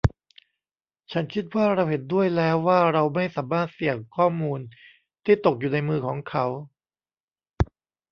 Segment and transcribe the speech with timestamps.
[1.11, 4.59] ฉันคิดว่าเราเห็นด้วยแล้วว่าเราไม่สามารถเสี่ยงข้อมูล
[5.25, 6.45] ที่ตกอยู่ในมือของเขา